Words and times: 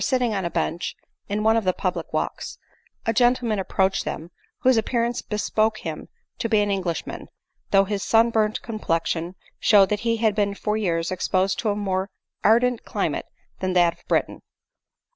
sitting 0.03 0.33
on 0.33 0.43
a 0.43 0.49
bench 0.49 0.95
in 1.29 1.43
one 1.43 1.55
of 1.55 1.63
the 1.63 1.73
public 1.73 2.07
walfcs, 2.11 2.57
a 3.05 3.13
gentleman 3.13 3.59
approached 3.59 4.03
them, 4.03 4.31
whose 4.61 4.75
appearance 4.75 5.21
bespoke 5.21 5.77
him 5.81 6.09
to 6.39 6.49
be 6.49 6.59
an 6.59 6.71
Englishman, 6.71 7.27
though 7.69 7.83
his 7.83 8.01
80 8.01 8.17
ABELtNE 8.17 8.25
MOWBRAY. 8.25 8.31
sun 8.31 8.31
burnt 8.31 8.61
pomplexion 8.63 9.35
showed 9.59 9.89
that 9.89 9.99
he 9.99 10.17
had 10.17 10.33
been 10.33 10.55
for 10.55 10.75
years 10.75 11.11
exposed 11.11 11.59
to 11.59 11.69
a 11.69 11.75
more 11.75 12.09
ardent 12.43 12.83
climate 12.83 13.27
than 13.59 13.73
that 13.73 13.93
of 13.99 14.07
Britain. 14.07 14.41